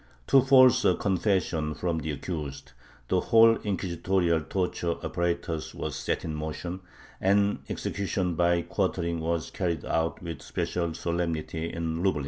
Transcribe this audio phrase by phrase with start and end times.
[0.25, 2.71] To force a confession from the accused
[3.09, 6.79] the whole inquisitorial torture apparatus was set in motion,
[7.19, 12.19] and execution by quartering was carried out with special solemnity in Lublin.